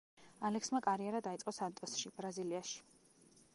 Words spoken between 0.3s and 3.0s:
ალექსმა კარიერა დაიწყო „სანტოსში“, ბრაზილიაში.